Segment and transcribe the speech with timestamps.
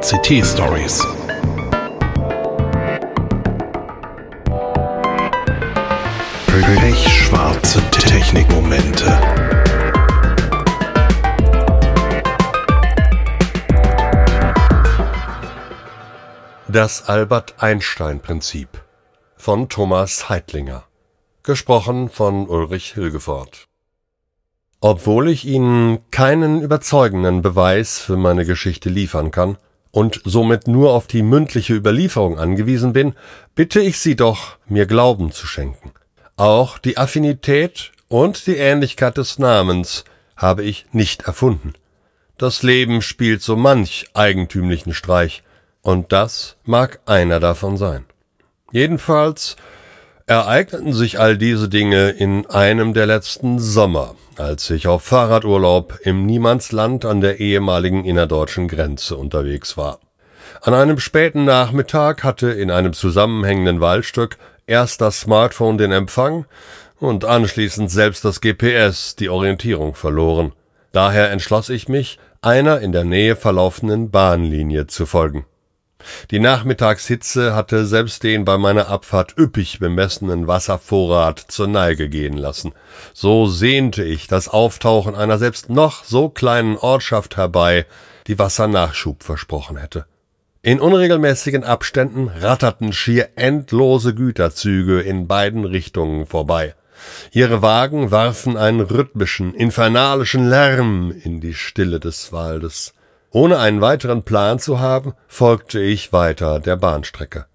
[0.00, 1.06] CT Stories.
[6.46, 9.04] Pechschwarze Technikmomente.
[16.68, 18.68] Das Albert-Einstein-Prinzip
[19.36, 20.84] von Thomas Heitlinger.
[21.42, 23.68] Gesprochen von Ulrich Hilgefort.
[24.80, 29.58] Obwohl ich Ihnen keinen überzeugenden Beweis für meine Geschichte liefern kann
[29.90, 33.14] und somit nur auf die mündliche Überlieferung angewiesen bin,
[33.54, 35.92] bitte ich Sie doch, mir Glauben zu schenken.
[36.36, 40.04] Auch die Affinität und die Ähnlichkeit des Namens
[40.36, 41.74] habe ich nicht erfunden.
[42.38, 45.42] Das Leben spielt so manch eigentümlichen Streich,
[45.82, 48.04] und das mag einer davon sein.
[48.72, 49.56] Jedenfalls
[50.30, 56.24] ereigneten sich all diese Dinge in einem der letzten Sommer, als ich auf Fahrradurlaub im
[56.24, 59.98] Niemandsland an der ehemaligen innerdeutschen Grenze unterwegs war.
[60.62, 66.46] An einem späten Nachmittag hatte in einem zusammenhängenden Waldstück erst das Smartphone den Empfang
[67.00, 70.52] und anschließend selbst das GPS die Orientierung verloren.
[70.92, 75.44] Daher entschloss ich mich, einer in der Nähe verlaufenden Bahnlinie zu folgen.
[76.30, 82.72] Die Nachmittagshitze hatte selbst den bei meiner Abfahrt üppig bemessenen Wasservorrat zur Neige gehen lassen.
[83.14, 87.86] So sehnte ich das Auftauchen einer selbst noch so kleinen Ortschaft herbei,
[88.26, 90.06] die Wassernachschub versprochen hätte.
[90.62, 96.74] In unregelmäßigen Abständen ratterten schier endlose Güterzüge in beiden Richtungen vorbei.
[97.32, 102.92] Ihre Wagen warfen einen rhythmischen, infernalischen Lärm in die Stille des Waldes.
[103.32, 107.46] Ohne einen weiteren Plan zu haben, folgte ich weiter der Bahnstrecke.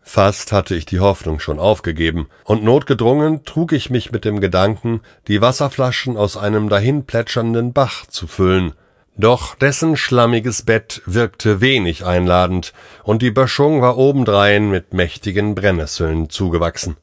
[0.00, 5.00] Fast hatte ich die Hoffnung schon aufgegeben, und notgedrungen trug ich mich mit dem Gedanken,
[5.26, 8.74] die Wasserflaschen aus einem dahinplätschernden Bach zu füllen.
[9.16, 16.30] Doch dessen schlammiges Bett wirkte wenig einladend, und die Böschung war obendrein mit mächtigen Brennnesseln
[16.30, 16.96] zugewachsen.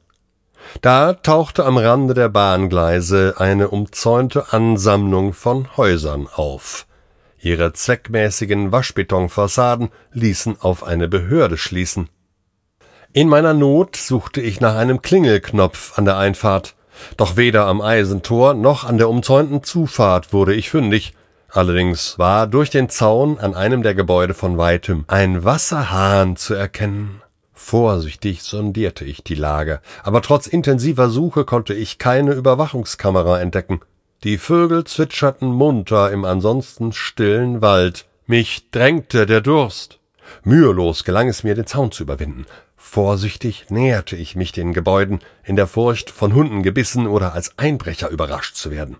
[0.80, 6.86] Da tauchte am Rande der Bahngleise eine umzäunte Ansammlung von Häusern auf.
[7.44, 12.08] Ihre zweckmäßigen Waschbetonfassaden ließen auf eine Behörde schließen.
[13.12, 16.74] In meiner Not suchte ich nach einem Klingelknopf an der Einfahrt,
[17.18, 21.12] doch weder am Eisentor noch an der umzäunten Zufahrt wurde ich fündig.
[21.50, 27.20] Allerdings war durch den Zaun an einem der Gebäude von weitem ein Wasserhahn zu erkennen.
[27.52, 33.80] Vorsichtig sondierte ich die Lage, aber trotz intensiver Suche konnte ich keine Überwachungskamera entdecken.
[34.24, 38.06] Die Vögel zwitscherten munter im ansonsten stillen Wald.
[38.26, 39.98] Mich drängte der Durst.
[40.42, 42.46] Mühelos gelang es mir, den Zaun zu überwinden.
[42.78, 48.08] Vorsichtig näherte ich mich den Gebäuden, in der Furcht, von Hunden gebissen oder als Einbrecher
[48.08, 48.96] überrascht zu werden.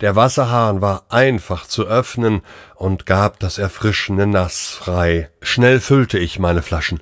[0.00, 2.42] Der Wasserhahn war einfach zu öffnen
[2.74, 5.30] und gab das erfrischende Nass frei.
[5.40, 6.98] Schnell füllte ich meine Flaschen.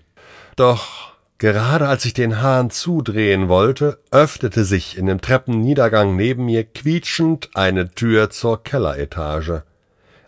[0.56, 1.11] Doch
[1.42, 7.50] Gerade als ich den Hahn zudrehen wollte, öffnete sich in dem Treppenniedergang neben mir quietschend
[7.54, 9.64] eine Tür zur Kelleretage.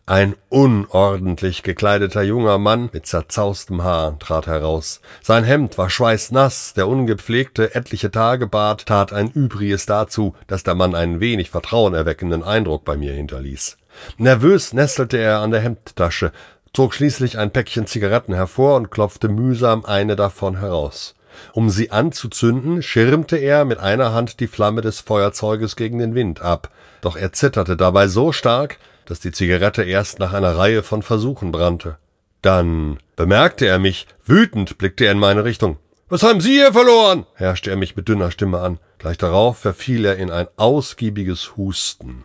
[0.06, 5.00] Ein unordentlich gekleideter junger Mann mit zerzaustem Haar trat heraus.
[5.22, 10.74] Sein Hemd war schweißnass, der ungepflegte etliche Tage Bart tat ein Übriges dazu, dass der
[10.74, 13.76] Mann einen wenig vertrauenerweckenden Eindruck bei mir hinterließ.
[14.18, 16.32] Nervös nestelte er an der Hemdtasche,
[16.74, 21.14] zog schließlich ein Päckchen Zigaretten hervor und klopfte mühsam eine davon heraus.
[21.52, 26.42] Um sie anzuzünden, schirmte er mit einer Hand die Flamme des Feuerzeuges gegen den Wind
[26.42, 26.70] ab,
[27.00, 31.52] doch er zitterte dabei so stark, dass die Zigarette erst nach einer Reihe von Versuchen
[31.52, 31.96] brannte.
[32.42, 35.78] Dann bemerkte er mich, wütend blickte er in meine Richtung.
[36.08, 37.26] Was haben Sie hier verloren?
[37.34, 38.78] herrschte er mich mit dünner Stimme an.
[38.98, 42.24] Gleich darauf verfiel er in ein ausgiebiges Husten.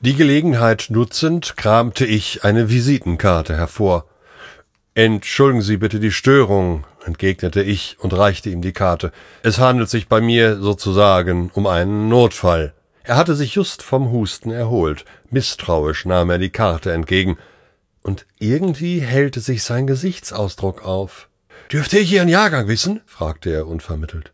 [0.00, 4.06] Die Gelegenheit nutzend kramte ich eine Visitenkarte hervor.
[4.94, 9.12] Entschuldigen Sie bitte die Störung, entgegnete ich und reichte ihm die Karte.
[9.42, 12.72] Es handelt sich bei mir sozusagen um einen Notfall.
[13.02, 15.04] Er hatte sich just vom Husten erholt.
[15.30, 17.38] Misstrauisch nahm er die Karte entgegen.
[18.02, 21.28] Und irgendwie hellte sich sein Gesichtsausdruck auf.
[21.72, 23.00] Dürfte ich Ihren Jahrgang wissen?
[23.06, 24.32] fragte er unvermittelt.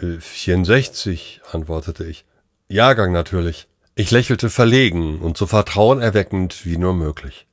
[0.00, 2.24] Äh, 64, antwortete ich.
[2.68, 3.66] Jahrgang natürlich.
[3.94, 7.46] Ich lächelte verlegen und so vertrauenerweckend wie nur möglich.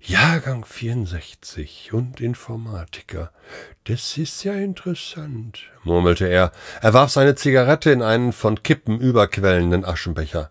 [0.00, 3.30] Jahrgang 64 und Informatiker.
[3.84, 6.50] Das ist ja interessant, murmelte er.
[6.80, 10.50] Er warf seine Zigarette in einen von Kippen überquellenden Aschenbecher.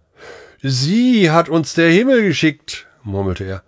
[0.61, 3.63] Sie hat uns der Himmel geschickt, murmelte er.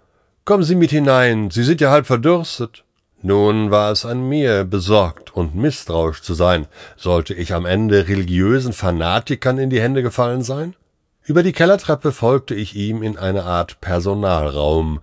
[0.45, 2.85] Kommen Sie mit hinein, Sie sind ja halb verdürstet.
[3.21, 6.67] Nun war es an mir, besorgt und misstrauisch zu sein.
[6.97, 10.75] Sollte ich am Ende religiösen Fanatikern in die Hände gefallen sein?
[11.25, 14.99] Über die Kellertreppe folgte ich ihm in eine Art Personalraum.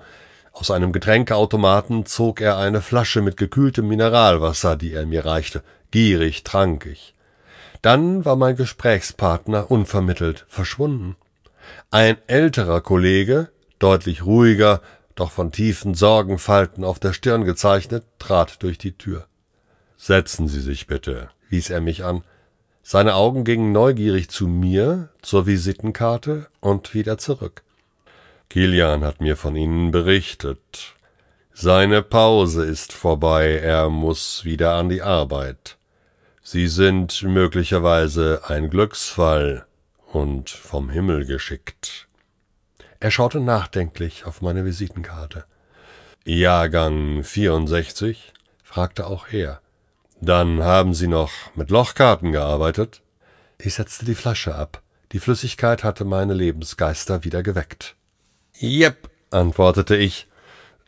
[0.52, 5.62] Aus einem Getränkeautomaten zog er eine Flasche mit gekühltem Mineralwasser, die er mir reichte.
[5.90, 7.14] Gierig trank ich.
[7.81, 11.17] Dann war mein Gesprächspartner unvermittelt verschwunden.
[11.90, 14.82] Ein älterer Kollege, deutlich ruhiger,
[15.14, 19.26] doch von tiefen Sorgenfalten auf der Stirn gezeichnet, trat durch die Tür.
[19.96, 22.25] Setzen Sie sich bitte, wies er mich an.
[22.82, 27.62] Seine Augen gingen neugierig zu mir, zur Visitenkarte und wieder zurück.
[28.48, 30.94] Kilian hat mir von Ihnen berichtet.
[31.52, 35.76] Seine Pause ist vorbei, er muss wieder an die Arbeit.
[36.42, 39.66] Sie sind möglicherweise ein Glücksfall
[40.12, 42.08] und vom Himmel geschickt.
[42.98, 45.44] Er schaute nachdenklich auf meine Visitenkarte.
[46.24, 48.32] Jahrgang 64?
[48.62, 49.60] fragte auch er.
[50.20, 53.00] Dann haben Sie noch mit Lochkarten gearbeitet?
[53.58, 54.82] Ich setzte die Flasche ab.
[55.12, 57.96] Die Flüssigkeit hatte meine Lebensgeister wieder geweckt.
[58.58, 60.28] Jep, antwortete ich.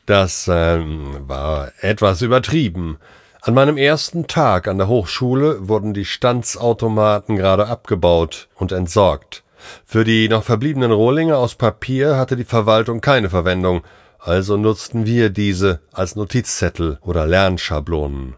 [0.07, 2.99] Das ähm, war etwas übertrieben.
[3.41, 9.45] An meinem ersten Tag an der Hochschule wurden die Stanzautomaten gerade abgebaut und entsorgt.
[9.85, 13.83] Für die noch verbliebenen Rohlinge aus Papier hatte die Verwaltung keine Verwendung,
[14.19, 18.37] also nutzten wir diese als Notizzettel oder Lernschablonen.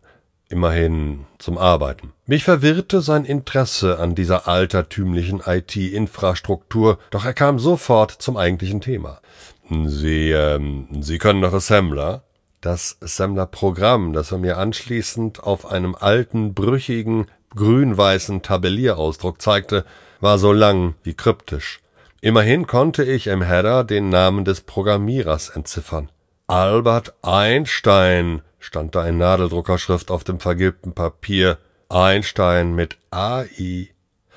[0.54, 2.12] Immerhin zum Arbeiten.
[2.26, 9.20] Mich verwirrte sein Interesse an dieser altertümlichen IT-Infrastruktur, doch er kam sofort zum eigentlichen Thema.
[9.68, 12.22] Sie, ähm, Sie können doch Assembler?
[12.60, 19.84] Das Assembler-Programm, das er mir anschließend auf einem alten, brüchigen, grün-weißen Tabellierausdruck zeigte,
[20.20, 21.80] war so lang wie kryptisch.
[22.20, 26.10] Immerhin konnte ich im Header den Namen des Programmierers entziffern.
[26.46, 31.58] Albert Einstein stand da in Nadeldruckerschrift auf dem vergilbten Papier.
[31.88, 33.88] Einstein mit AI.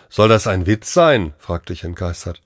[0.10, 1.34] Soll das ein Witz sein?
[1.38, 2.42] fragte ich entgeistert.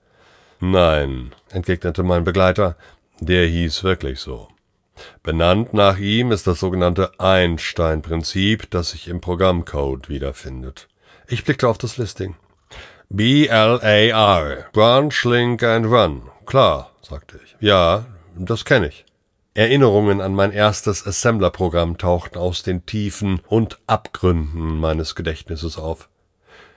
[0.60, 2.76] Nein, entgegnete mein Begleiter,
[3.20, 4.48] der hieß wirklich so.
[5.22, 10.88] Benannt nach ihm ist das sogenannte Einstein-Prinzip, das sich im Programmcode wiederfindet.
[11.28, 12.36] Ich blickte auf das Listing.
[13.10, 16.24] B-L-A-R, Branch, Link and Run.
[16.46, 17.56] Klar, sagte ich.
[17.60, 18.06] Ja,
[18.36, 19.06] das kenne ich.
[19.54, 26.08] Erinnerungen an mein erstes Assembler-Programm tauchten aus den Tiefen und Abgründen meines Gedächtnisses auf.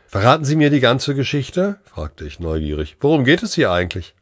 [0.08, 1.78] Verraten Sie mir die ganze Geschichte?
[1.84, 2.96] fragte ich neugierig.
[2.98, 4.16] Worum geht es hier eigentlich?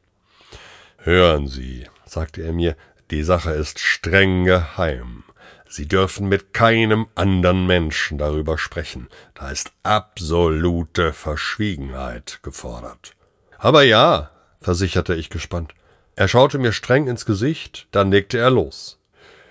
[0.98, 2.76] Hören Sie, sagte er mir,
[3.10, 5.24] die Sache ist streng geheim.
[5.66, 9.08] Sie dürfen mit keinem anderen Menschen darüber sprechen.
[9.32, 13.14] Da ist absolute Verschwiegenheit gefordert.
[13.56, 15.74] Aber ja, versicherte ich gespannt.
[16.22, 19.00] Er schaute mir streng ins Gesicht, dann legte er los.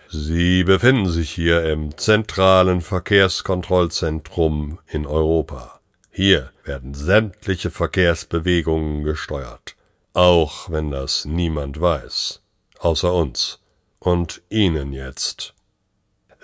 [0.07, 5.81] Sie befinden sich hier im zentralen Verkehrskontrollzentrum in Europa.
[6.12, 9.75] Hier werden sämtliche Verkehrsbewegungen gesteuert,
[10.13, 12.41] auch wenn das niemand weiß
[12.79, 13.59] außer uns.
[14.00, 15.53] Und Ihnen jetzt.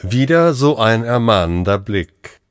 [0.01, 2.41] Wieder so ein ermahnender Blick.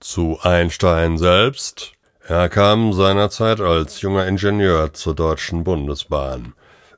[0.00, 1.92] Zu Einstein selbst.
[2.26, 6.54] Er kam seinerzeit als junger Ingenieur zur Deutschen Bundesbahn.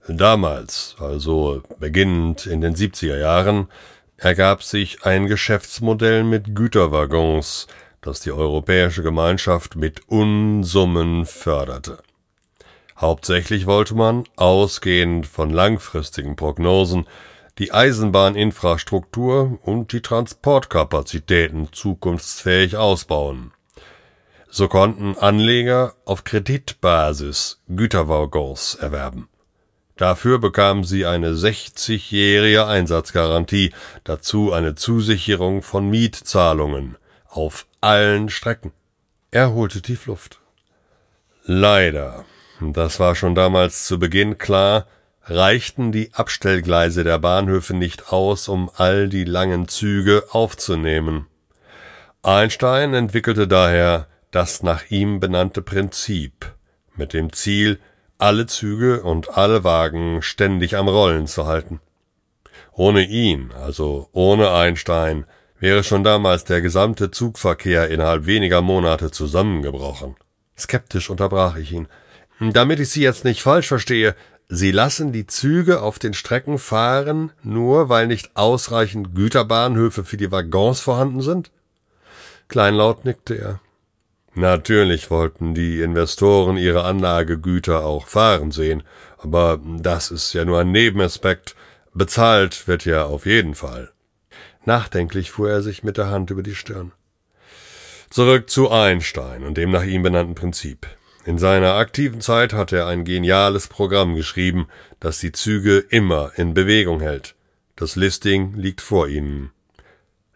[0.08, 3.68] Damals, also beginnend in den 70er Jahren,
[4.16, 7.68] ergab sich ein Geschäftsmodell mit Güterwaggons,
[8.00, 11.98] das die Europäische Gemeinschaft mit Unsummen förderte.
[12.96, 17.06] Hauptsächlich wollte man, ausgehend von langfristigen Prognosen,
[17.58, 23.52] die Eisenbahninfrastruktur und die Transportkapazitäten zukunftsfähig ausbauen.
[24.48, 29.28] So konnten Anleger auf Kreditbasis Güterwaggons erwerben.
[30.02, 36.96] Dafür bekamen sie eine 60-jährige Einsatzgarantie, dazu eine Zusicherung von Mietzahlungen
[37.28, 38.72] auf allen Strecken.
[39.30, 40.40] Er holte tief Luft.
[41.44, 42.24] Leider
[42.60, 44.88] das war schon damals zu Beginn klar,
[45.22, 51.26] reichten die Abstellgleise der Bahnhöfe nicht aus, um all die langen Züge aufzunehmen.
[52.24, 56.52] Einstein entwickelte daher das nach ihm benannte Prinzip,
[56.96, 57.78] mit dem Ziel,
[58.22, 61.80] alle Züge und alle Wagen ständig am Rollen zu halten.
[62.72, 65.26] Ohne ihn, also ohne Einstein,
[65.58, 70.14] wäre schon damals der gesamte Zugverkehr innerhalb weniger Monate zusammengebrochen.
[70.56, 71.88] Skeptisch unterbrach ich ihn.
[72.38, 74.14] Damit ich Sie jetzt nicht falsch verstehe,
[74.48, 80.30] Sie lassen die Züge auf den Strecken fahren, nur weil nicht ausreichend Güterbahnhöfe für die
[80.30, 81.50] Waggons vorhanden sind?
[82.48, 83.60] Kleinlaut nickte er.
[84.34, 88.82] Natürlich wollten die Investoren ihre Anlagegüter auch fahren sehen,
[89.18, 91.54] aber das ist ja nur ein Nebenaspekt.
[91.92, 93.92] Bezahlt wird ja auf jeden Fall.
[94.64, 96.92] Nachdenklich fuhr er sich mit der Hand über die Stirn.
[98.08, 100.86] Zurück zu Einstein und dem nach ihm benannten Prinzip.
[101.24, 104.66] In seiner aktiven Zeit hat er ein geniales Programm geschrieben,
[104.98, 107.34] das die Züge immer in Bewegung hält.
[107.76, 109.50] Das Listing liegt vor Ihnen.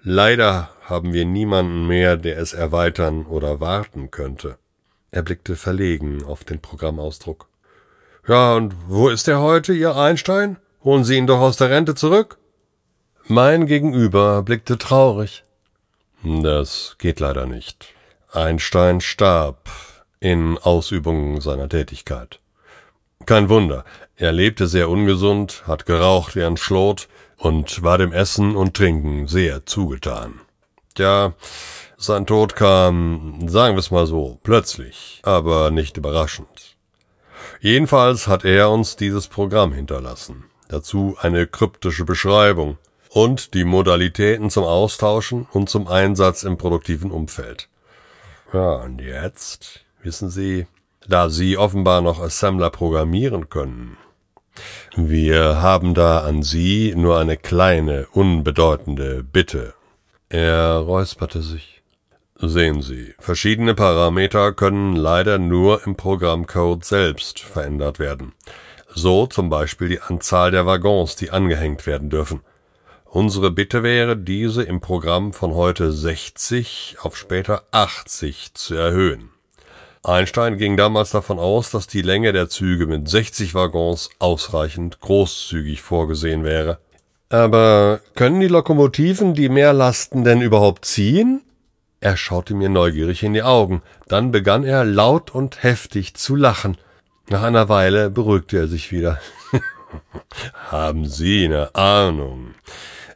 [0.02, 4.56] Leider haben wir niemanden mehr, der es erweitern oder warten könnte.
[5.10, 7.48] Er blickte verlegen auf den Programmausdruck.
[8.28, 10.56] Ja, und wo ist er heute, Ihr Einstein?
[10.84, 12.38] Holen Sie ihn doch aus der Rente zurück?
[13.26, 15.44] Mein Gegenüber blickte traurig.
[16.22, 17.86] Das geht leider nicht.
[18.32, 19.68] Einstein starb
[20.20, 22.40] in Ausübung seiner Tätigkeit.
[23.26, 28.54] Kein Wunder, er lebte sehr ungesund, hat geraucht wie ein Schlot und war dem Essen
[28.54, 30.40] und Trinken sehr zugetan.
[30.96, 31.34] Tja,
[31.98, 36.76] sein Tod kam, sagen wir es mal so, plötzlich, aber nicht überraschend.
[37.60, 40.44] Jedenfalls hat er uns dieses Programm hinterlassen.
[40.68, 42.78] Dazu eine kryptische Beschreibung
[43.10, 47.68] und die Modalitäten zum Austauschen und zum Einsatz im produktiven Umfeld.
[48.54, 50.66] Ja, und jetzt, wissen Sie,
[51.06, 53.98] da Sie offenbar noch Assembler programmieren können.
[54.96, 59.74] Wir haben da an Sie nur eine kleine, unbedeutende Bitte.
[60.28, 61.82] Er räusperte sich.
[62.34, 68.32] Sehen Sie, verschiedene Parameter können leider nur im Programmcode selbst verändert werden.
[68.92, 72.40] So zum Beispiel die Anzahl der Waggons, die angehängt werden dürfen.
[73.04, 79.30] Unsere Bitte wäre, diese im Programm von heute 60 auf später 80 zu erhöhen.
[80.02, 85.82] Einstein ging damals davon aus, dass die Länge der Züge mit 60 Waggons ausreichend großzügig
[85.82, 86.78] vorgesehen wäre.
[87.28, 91.42] Aber können die Lokomotiven die Mehrlasten denn überhaupt ziehen?
[92.00, 96.76] Er schaute mir neugierig in die Augen, dann begann er laut und heftig zu lachen.
[97.28, 99.18] Nach einer Weile beruhigte er sich wieder.
[100.70, 102.54] Haben Sie eine Ahnung?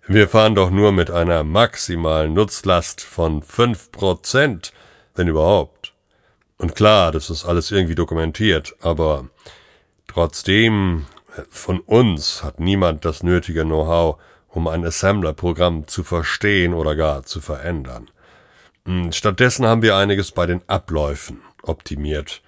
[0.08, 4.72] Wir fahren doch nur mit einer maximalen Nutzlast von fünf Prozent,
[5.14, 5.92] wenn überhaupt.
[6.56, 9.28] Und klar, das ist alles irgendwie dokumentiert, aber
[10.08, 11.06] trotzdem,
[11.48, 14.18] von uns hat niemand das nötige Know-how,
[14.48, 18.10] um ein Assembler-Programm zu verstehen oder gar zu verändern.
[18.84, 22.42] Hm, stattdessen haben wir einiges bei den Abläufen optimiert.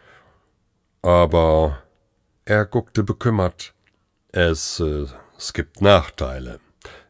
[1.03, 1.83] Aber
[2.45, 3.75] er guckte bekümmert.
[4.33, 6.59] Es, äh, es gibt Nachteile.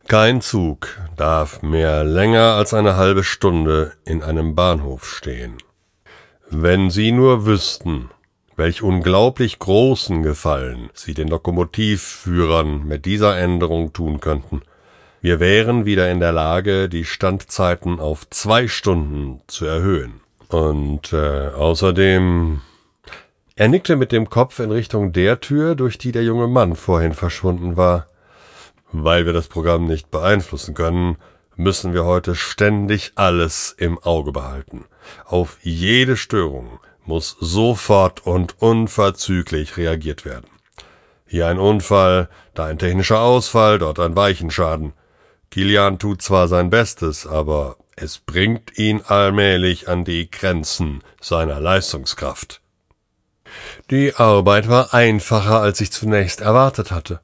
[0.08, 5.58] Kein Zug darf mehr länger als eine halbe Stunde in einem Bahnhof stehen.
[6.50, 8.10] Wenn Sie nur wüssten,
[8.62, 14.62] welch unglaublich großen Gefallen Sie den Lokomotivführern mit dieser Änderung tun könnten.
[15.20, 20.20] Wir wären wieder in der Lage, die Standzeiten auf zwei Stunden zu erhöhen.
[20.46, 22.60] Und äh, außerdem.
[23.56, 27.14] Er nickte mit dem Kopf in Richtung der Tür, durch die der junge Mann vorhin
[27.14, 28.06] verschwunden war.
[28.92, 31.16] Weil wir das Programm nicht beeinflussen können,
[31.56, 34.84] müssen wir heute ständig alles im Auge behalten.
[35.24, 40.46] Auf jede Störung muss sofort und unverzüglich reagiert werden.
[41.26, 44.92] Hier ein Unfall, da ein technischer Ausfall, dort ein Weichenschaden.
[45.50, 52.60] Kilian tut zwar sein Bestes, aber es bringt ihn allmählich an die Grenzen seiner Leistungskraft.
[53.90, 57.20] Die Arbeit war einfacher, als ich zunächst erwartet hatte.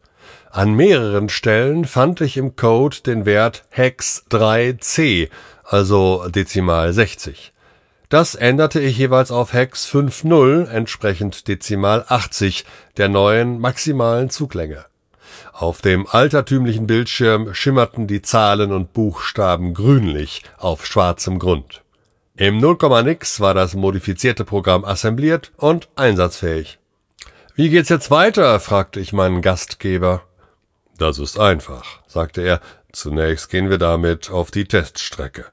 [0.51, 5.31] An mehreren Stellen fand ich im Code den Wert Hex 3c,
[5.65, 7.53] also Dezimal 60.
[8.09, 12.65] Das änderte ich jeweils auf Hex 5.0, entsprechend Dezimal 80,
[12.97, 14.87] der neuen maximalen Zuglänge.
[15.53, 21.83] Auf dem altertümlichen Bildschirm schimmerten die Zahlen und Buchstaben grünlich auf schwarzem Grund.
[22.35, 26.79] Im 0, nix war das modifizierte Programm assembliert und einsatzfähig.
[27.57, 28.59] Wie geht's jetzt weiter?
[28.61, 30.23] fragte ich meinen Gastgeber.
[30.97, 32.61] Das ist einfach, sagte er.
[32.91, 35.47] Zunächst gehen wir damit auf die Teststrecke.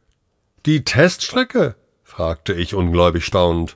[0.66, 1.76] Die Teststrecke?
[2.16, 3.76] Fragte ich ungläubig staunend.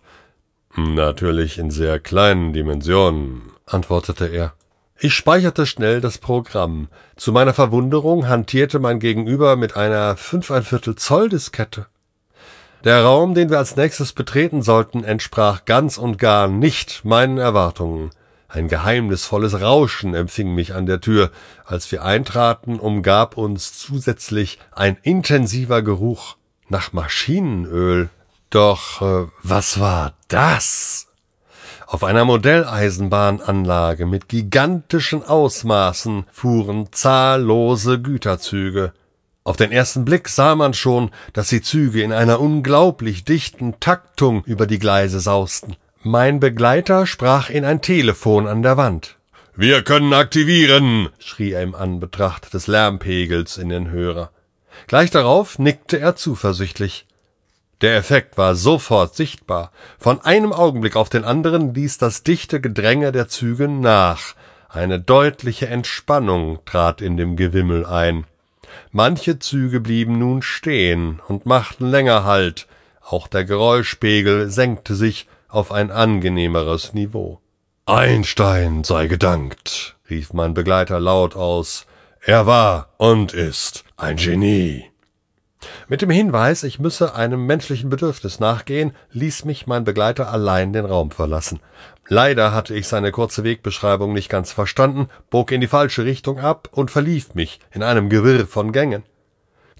[0.73, 4.53] Natürlich in sehr kleinen Dimensionen, antwortete er.
[4.97, 6.87] Ich speicherte schnell das Programm.
[7.17, 11.87] Zu meiner Verwunderung hantierte mein Gegenüber mit einer fünfeinviertel Zoll Diskette.
[12.85, 18.11] Der Raum, den wir als nächstes betreten sollten, entsprach ganz und gar nicht meinen Erwartungen.
[18.47, 21.31] Ein geheimnisvolles Rauschen empfing mich an der Tür.
[21.65, 26.37] Als wir eintraten, umgab uns zusätzlich ein intensiver Geruch
[26.69, 28.09] nach Maschinenöl.
[28.49, 31.07] Doch äh, was war das?
[31.85, 38.93] Auf einer Modelleisenbahnanlage mit gigantischen Ausmaßen fuhren zahllose Güterzüge.
[39.43, 44.43] Auf den ersten Blick sah man schon, dass die Züge in einer unglaublich dichten Taktung
[44.43, 45.75] über die Gleise sausten.
[46.03, 49.17] Mein Begleiter sprach in ein Telefon an der Wand.
[49.55, 54.31] Wir können aktivieren, schrie er im Anbetracht des Lärmpegels in den Hörer.
[54.87, 57.05] Gleich darauf nickte er zuversichtlich.
[57.81, 59.71] Der Effekt war sofort sichtbar.
[59.97, 64.35] Von einem Augenblick auf den anderen ließ das dichte Gedränge der Züge nach.
[64.67, 68.25] Eine deutliche Entspannung trat in dem Gewimmel ein.
[68.91, 72.67] Manche Züge blieben nun stehen und machten länger Halt,
[73.01, 77.39] auch der Geräuschpegel senkte sich auf ein angenehmeres Niveau.
[77.85, 81.87] Einstein sei gedankt, rief mein Begleiter laut aus.
[82.21, 84.88] Er war und ist ein Genie.
[85.87, 90.85] Mit dem Hinweis, ich müsse einem menschlichen Bedürfnis nachgehen, ließ mich mein Begleiter allein den
[90.85, 91.59] Raum verlassen.
[92.07, 96.69] Leider hatte ich seine kurze Wegbeschreibung nicht ganz verstanden, bog in die falsche Richtung ab
[96.71, 99.03] und verlief mich in einem Gewirr von Gängen.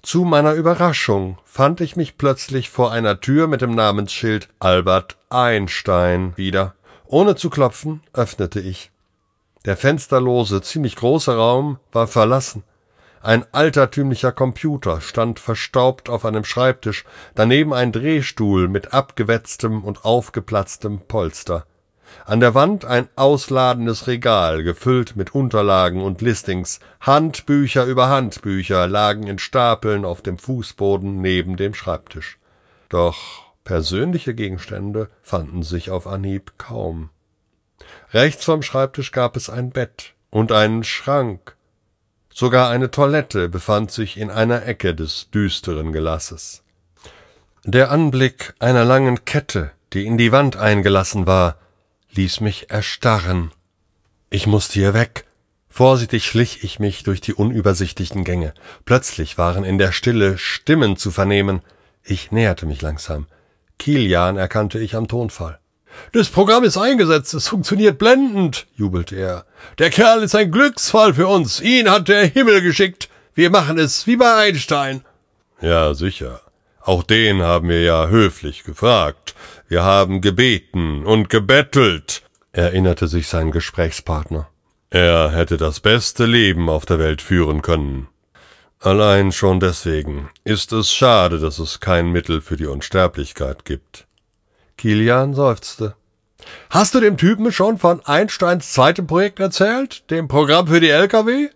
[0.02, 6.32] Zu meiner Überraschung fand ich mich plötzlich vor einer Tür mit dem Namensschild Albert Einstein
[6.36, 6.74] wieder.
[7.06, 8.90] Ohne zu klopfen, öffnete ich.
[9.66, 12.62] Der fensterlose, ziemlich große Raum war verlassen.
[13.22, 21.00] Ein altertümlicher Computer stand verstaubt auf einem Schreibtisch, daneben ein Drehstuhl mit abgewetztem und aufgeplatztem
[21.06, 21.66] Polster.
[22.24, 26.80] An der Wand ein ausladendes Regal, gefüllt mit Unterlagen und Listings.
[27.00, 32.38] Handbücher über Handbücher lagen in Stapeln auf dem Fußboden neben dem Schreibtisch.
[32.88, 37.10] Doch persönliche Gegenstände fanden sich auf Anhieb kaum.
[38.12, 41.56] Rechts vom Schreibtisch gab es ein Bett und einen Schrank.
[42.32, 46.62] Sogar eine Toilette befand sich in einer Ecke des düsteren Gelasses.
[47.64, 51.56] Der Anblick einer langen Kette, die in die Wand eingelassen war,
[52.12, 53.50] ließ mich erstarren.
[54.30, 55.26] Ich musste hier weg.
[55.68, 58.54] Vorsichtig schlich ich mich durch die unübersichtlichen Gänge.
[58.84, 61.60] Plötzlich waren in der Stille Stimmen zu vernehmen.
[62.02, 63.26] Ich näherte mich langsam.
[63.78, 65.58] Kilian erkannte ich am Tonfall.
[66.12, 69.44] Das Programm ist eingesetzt, es funktioniert blendend, jubelte er.
[69.78, 71.60] Der Kerl ist ein Glücksfall für uns.
[71.60, 73.08] Ihn hat der Himmel geschickt.
[73.34, 75.04] Wir machen es wie bei Einstein.
[75.60, 76.40] Ja, sicher.
[76.80, 79.34] Auch den haben wir ja höflich gefragt.
[79.68, 84.48] Wir haben gebeten und gebettelt, erinnerte sich sein Gesprächspartner.
[84.88, 88.08] Er hätte das beste Leben auf der Welt führen können.
[88.80, 94.06] Allein schon deswegen ist es schade, dass es kein Mittel für die Unsterblichkeit gibt.
[94.80, 95.94] Kilian seufzte.
[96.70, 101.50] Hast du dem Typen schon von Einsteins zweitem Projekt erzählt, dem Programm für die LKW?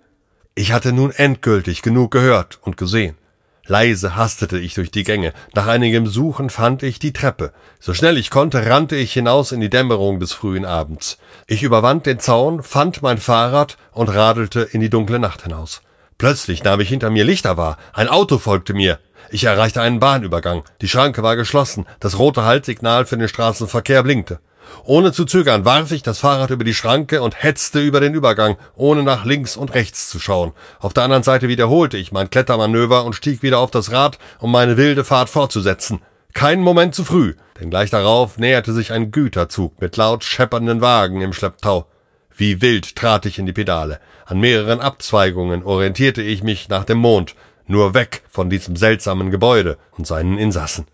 [0.55, 3.17] Ich hatte nun endgültig genug gehört und gesehen.
[3.65, 5.33] Leise hastete ich durch die Gänge.
[5.55, 7.55] Nach einigem Suchen fand ich die Treppe.
[7.81, 11.17] So schnell ich konnte, rannte ich hinaus in die Dämmerung des frühen Abends.
[11.47, 15.81] Ich überwand den Zaun, fand mein Fahrrad und radelte in die dunkle Nacht hinaus.
[16.19, 17.79] Plötzlich nahm ich hinter mir Lichter wahr.
[17.95, 18.99] Ein Auto folgte mir.
[19.35, 20.63] Ich erreichte einen Bahnübergang.
[20.81, 21.87] Die Schranke war geschlossen.
[21.99, 24.39] Das rote Haltsignal für den Straßenverkehr blinkte.
[24.85, 28.57] Ohne zu zögern warf ich das Fahrrad über die Schranke und hetzte über den Übergang,
[28.77, 30.53] ohne nach links und rechts zu schauen.
[30.79, 34.53] Auf der anderen Seite wiederholte ich mein Klettermanöver und stieg wieder auf das Rad, um
[34.53, 36.01] meine wilde Fahrt fortzusetzen.
[36.33, 41.23] Kein Moment zu früh, denn gleich darauf näherte sich ein Güterzug mit laut scheppernden Wagen
[41.23, 41.89] im Schlepptau.
[42.37, 43.99] Wie wild trat ich in die Pedale.
[44.27, 47.35] An mehreren Abzweigungen orientierte ich mich nach dem Mond,
[47.67, 50.87] nur weg von diesem seltsamen Gebäude und seinen Insassen.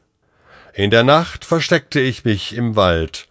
[0.74, 3.28] In der Nacht versteckte ich mich im Wald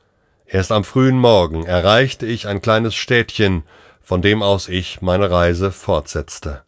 [0.51, 3.61] Erst am frühen Morgen erreichte ich ein kleines Städtchen,
[4.01, 6.63] von dem aus ich meine Reise fortsetzte.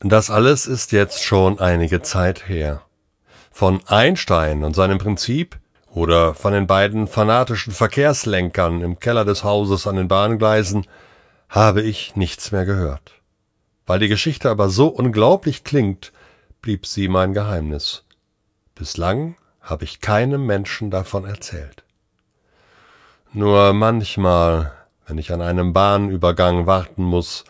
[0.00, 2.80] Das alles ist jetzt schon einige Zeit her.
[3.50, 5.58] Von Einstein und seinem Prinzip
[5.90, 10.86] oder von den beiden fanatischen Verkehrslenkern im Keller des Hauses an den Bahngleisen
[11.50, 13.21] habe ich nichts mehr gehört.
[13.86, 16.12] Weil die Geschichte aber so unglaublich klingt,
[16.60, 18.04] blieb sie mein Geheimnis.
[18.74, 21.84] Bislang habe ich keinem Menschen davon erzählt.
[23.32, 24.72] Nur manchmal,
[25.06, 27.44] wenn ich an einem Bahnübergang warten muss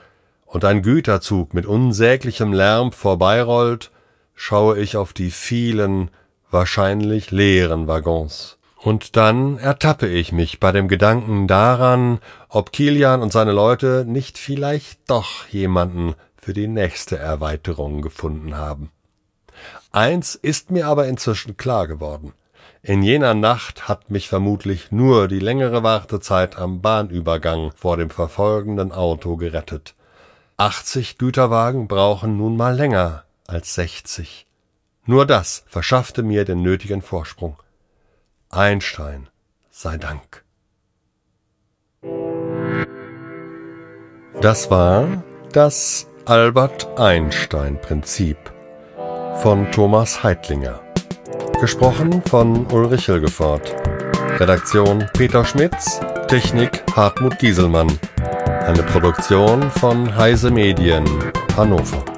[0.46, 3.90] und ein Güterzug mit unsäglichem Lärm vorbeirollt,
[4.34, 6.10] schaue ich auf die vielen,
[6.50, 8.58] wahrscheinlich leeren Waggons.
[8.82, 12.18] Und dann ertappe ich mich bei dem Gedanken daran,
[12.48, 18.90] ob Kilian und seine Leute nicht vielleicht doch jemanden für die nächste Erweiterung gefunden haben.
[19.92, 22.32] Eins ist mir aber inzwischen klar geworden.
[22.82, 28.90] In jener Nacht hat mich vermutlich nur die längere Wartezeit am Bahnübergang vor dem verfolgenden
[28.90, 29.94] Auto gerettet.
[30.56, 34.44] 80 Güterwagen brauchen nun mal länger als 60.
[35.06, 37.56] Nur das verschaffte mir den nötigen Vorsprung.
[38.54, 39.30] Einstein
[39.70, 40.44] sei Dank.
[44.42, 48.36] Das war das Albert Einstein Prinzip
[49.40, 50.82] von Thomas Heitlinger.
[51.62, 53.74] Gesprochen von Ulrich Hilgefort.
[54.38, 55.98] Redaktion Peter Schmitz.
[56.28, 57.98] Technik Hartmut Gieselmann.
[58.66, 61.06] Eine Produktion von Heise Medien
[61.56, 62.11] Hannover.